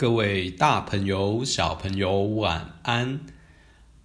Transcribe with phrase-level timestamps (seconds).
[0.00, 3.20] 各位大朋友、小朋友，晚安！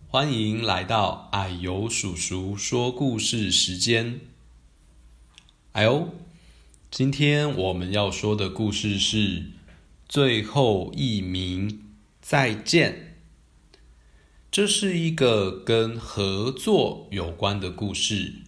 [0.10, 4.20] 欢迎来到矮油叔叔说故事时间。
[5.72, 6.10] 哎呦，
[6.92, 9.40] 今天我们要说的故事是
[10.10, 11.86] 《最后一名
[12.20, 13.16] 再见》。
[14.52, 18.42] 这是一个跟合作有关的故事。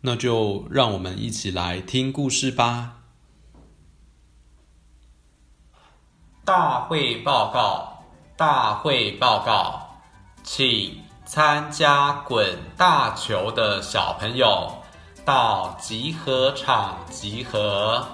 [0.00, 3.01] 那就让我们一起来听故事吧。
[6.44, 8.02] 大会报告，
[8.36, 9.80] 大会报告，
[10.42, 14.72] 请参加滚大球的小朋友
[15.24, 18.04] 到集合场集合。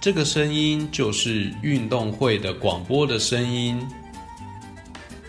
[0.00, 3.88] 这个声音就是运动会的广播的声音。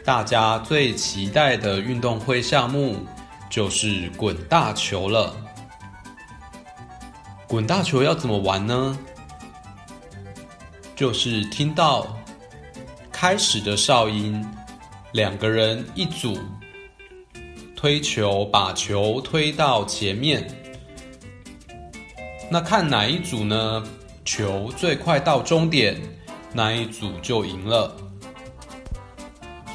[0.04, 2.96] 大家最期待的运动会项目
[3.48, 5.36] 就是滚大球了。
[7.48, 8.98] 滚大球要怎么玩呢？
[11.04, 12.18] 就是听到
[13.12, 14.42] 开始的哨音，
[15.12, 16.40] 两个人一组
[17.76, 20.50] 推球，把球推到前面。
[22.50, 23.84] 那看哪一组呢？
[24.24, 26.00] 球最快到终点，
[26.54, 27.94] 那一组就赢了。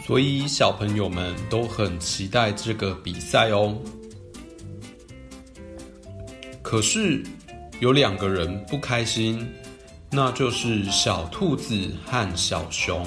[0.06, 3.77] 所以小朋友们都很期待这个比赛哦。
[6.62, 7.23] 可是。
[7.81, 9.49] 有两个人不开心，
[10.11, 13.06] 那就是小兔子和小熊。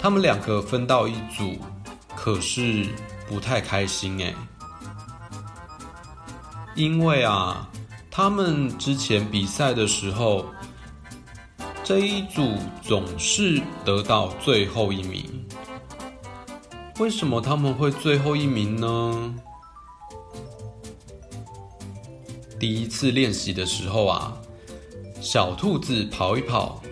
[0.00, 1.58] 他们两个分到一组，
[2.16, 2.86] 可是
[3.28, 4.34] 不太开心哎。
[6.74, 7.68] 因为啊，
[8.10, 10.46] 他们之前比赛的时候，
[11.84, 15.46] 这一组总是得到最后一名。
[16.98, 19.34] 为什么他们会最后一名呢？
[22.58, 24.36] 第一次练习的时候啊，
[25.20, 26.82] 小兔子跑一跑，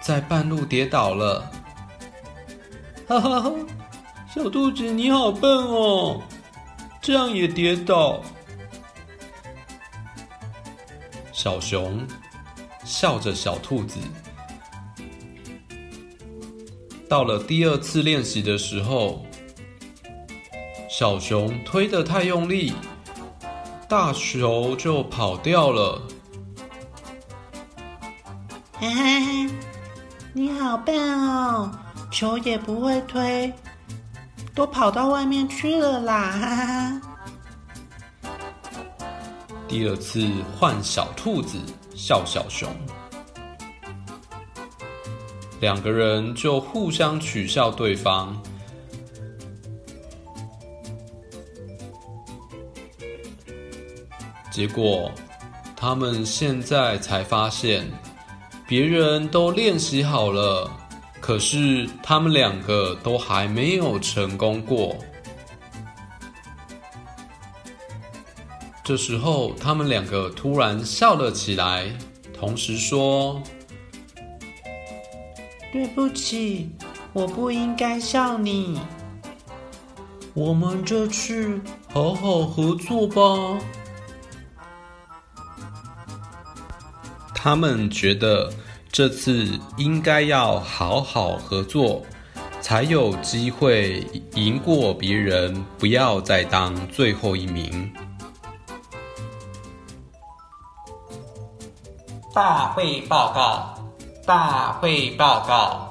[0.00, 1.50] 在半路跌倒了。
[3.08, 3.52] 哈哈哈！
[4.34, 6.20] 小兔子你好笨哦，
[7.00, 8.22] 这样也跌倒。
[11.32, 12.06] 小熊
[12.84, 13.98] 笑着小兔子。
[17.08, 19.24] 到了第二次练习的时候，
[20.90, 22.74] 小熊推得太用力。
[23.88, 26.00] 大球就跑掉了。
[28.82, 29.50] 嘿嘿嘿，
[30.32, 31.70] 你好笨哦，
[32.10, 33.52] 球也不会推，
[34.56, 36.32] 都跑到外面去了啦！
[36.32, 37.00] 哈哈。
[39.68, 40.28] 第二次
[40.58, 41.60] 换小兔子
[41.94, 42.68] 笑小熊，
[45.60, 48.36] 两个人就互相取笑对方。
[54.50, 55.08] 结果，
[55.76, 57.88] 他们现在才发现，
[58.72, 60.66] 别人都练习好了，
[61.20, 64.96] 可是他们两个都还没有成功过。
[68.82, 71.92] 这时候，他们两个突然笑了起来，
[72.32, 73.42] 同时说
[75.70, 76.70] ：“对不起，
[77.12, 78.80] 我不应该笑你。
[80.32, 81.60] 我们这次
[81.92, 83.60] 好好合作吧。”
[87.42, 88.48] 他们觉得
[88.92, 92.00] 这次应该要好好合作，
[92.60, 97.92] 才有机会赢过别人，不要再当最后一名。
[102.32, 103.74] 大会报告，
[104.24, 105.90] 大会报告，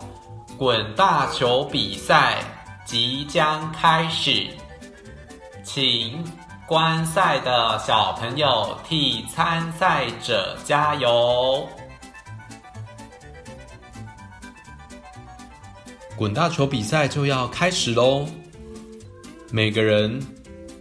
[0.57, 2.38] 滚大球比赛
[2.85, 4.47] 即将开始，
[5.66, 6.23] 请。
[6.72, 11.68] 观赛的小朋友替参赛者加油！
[16.16, 18.25] 滚大球比赛就要开始喽，
[19.51, 20.18] 每个人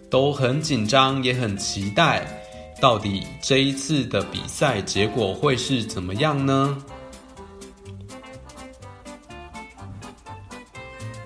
[0.08, 2.24] 都很紧张，也很期待，
[2.80, 6.78] 到底这一次的比赛结果会是怎么样呢？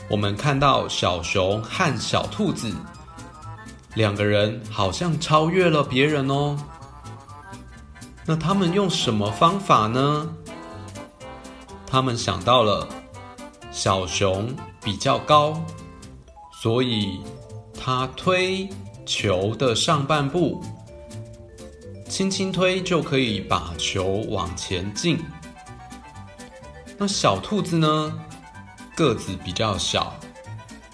[0.09, 2.75] 我们看到小熊和小兔子。
[3.95, 6.57] 两个人好像超越了别人哦。
[8.27, 10.29] 那他们用什么方法呢？
[11.87, 12.89] 他们想到了
[13.71, 14.53] 小熊
[14.83, 15.63] 比较高，
[16.61, 17.21] 所以
[17.79, 18.69] 他推
[19.07, 20.61] 球的上半部，
[22.09, 25.23] 轻轻推就可以把球往前进。
[26.99, 28.13] 那小兔子呢，
[28.97, 30.13] 个子比较小，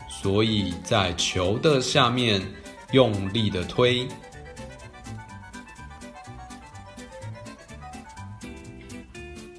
[0.09, 2.43] 所以在球的下面。
[2.93, 4.09] 用力的推，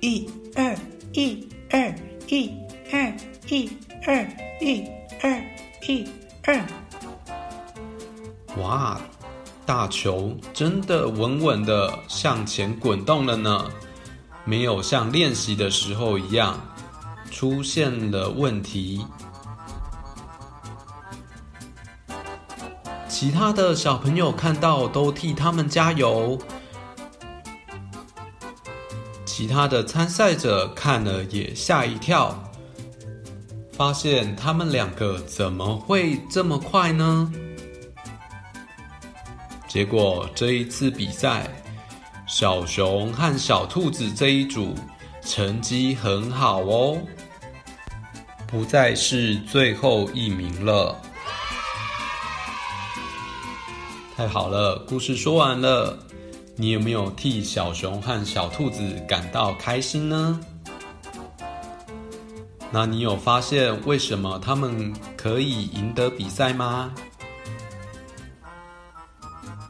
[0.02, 0.76] 一二
[1.14, 1.96] 一二
[2.28, 2.52] 一
[2.92, 3.14] 二
[3.48, 3.70] 一
[4.06, 4.28] 二
[4.60, 4.84] 一
[5.22, 5.42] 二
[5.88, 6.08] 一
[6.44, 6.62] 二。
[8.58, 9.00] 哇，
[9.66, 13.72] 大球真的稳稳的向前滚动了呢，
[14.44, 16.60] 没有像练习的时候一样
[17.32, 19.06] 出现了问题。
[23.22, 26.40] 其他的小朋友看到都替他们加油。
[29.26, 32.36] 其他的参赛者看了也吓一跳，
[33.74, 37.32] 发现他们两个怎么会这么快呢？
[39.68, 41.48] 结果这一次比赛，
[42.26, 44.74] 小熊和小兔子这一组
[45.24, 46.98] 成绩很好哦，
[48.48, 51.00] 不再是最后一名了。
[54.22, 55.98] 太好了，故事说完了。
[56.56, 60.40] 你有没有替小熊和小兔子感到开心呢？
[62.70, 66.94] 那你有发现为什么他们可以赢得比赛吗？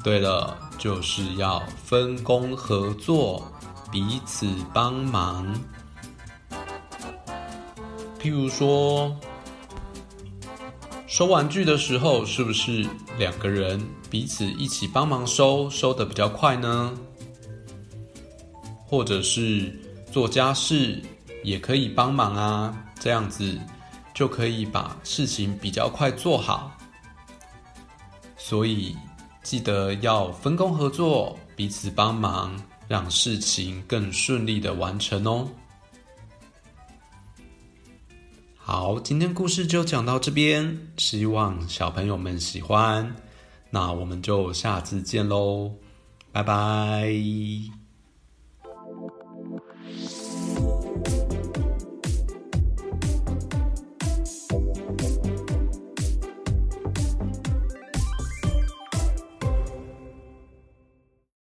[0.03, 3.50] 对了，就是要分工合作，
[3.89, 5.48] 彼此帮忙。
[8.19, 9.15] 譬如说，
[11.12, 12.88] 收玩具的时候，是不是
[13.18, 16.94] 两个人彼此一起帮忙收，收得比较快呢？
[18.86, 19.78] 或者是
[20.10, 21.02] 做家事
[21.44, 23.60] 也可以帮忙啊，这样子
[24.13, 26.72] 就可以把事情比较快做好。
[28.38, 28.96] 所以
[29.44, 35.46] 记得要分工合作，彼此帮忙，让事情更顺利的完成哦。
[38.63, 43.16] 好，今天故事就讲到这边，希望小朋友们喜欢。
[43.72, 45.72] 那我们就下次见喽，
[46.31, 47.81] 拜拜。